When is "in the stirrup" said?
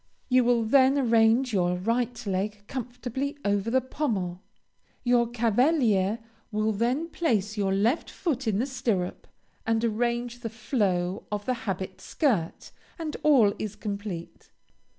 8.47-9.27